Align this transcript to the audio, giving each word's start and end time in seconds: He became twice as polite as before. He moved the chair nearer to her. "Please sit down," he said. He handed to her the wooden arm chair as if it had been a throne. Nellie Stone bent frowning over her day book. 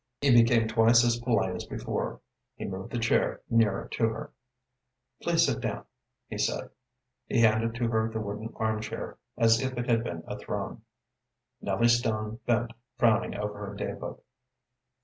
He 0.19 0.31
became 0.31 0.67
twice 0.67 1.05
as 1.05 1.19
polite 1.19 1.53
as 1.55 1.65
before. 1.65 2.21
He 2.55 2.65
moved 2.65 2.91
the 2.91 2.97
chair 2.97 3.41
nearer 3.51 3.87
to 3.89 4.09
her. 4.09 4.31
"Please 5.21 5.45
sit 5.45 5.59
down," 5.61 5.83
he 6.27 6.39
said. 6.39 6.71
He 7.27 7.41
handed 7.41 7.75
to 7.75 7.87
her 7.87 8.09
the 8.09 8.19
wooden 8.19 8.51
arm 8.55 8.81
chair 8.81 9.19
as 9.37 9.61
if 9.61 9.77
it 9.77 9.87
had 9.87 10.03
been 10.03 10.23
a 10.25 10.39
throne. 10.39 10.81
Nellie 11.61 11.87
Stone 11.87 12.39
bent 12.47 12.71
frowning 12.97 13.35
over 13.37 13.63
her 13.67 13.75
day 13.75 13.93
book. 13.93 14.23